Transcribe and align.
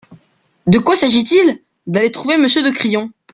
De 0.65 0.79
quoi 0.79 0.95
s'agit-il? 0.95 1.61
D'aller 1.85 2.09
trouver 2.09 2.37
Monsieur 2.37 2.63
de 2.63 2.71
Crillon. 2.71 3.11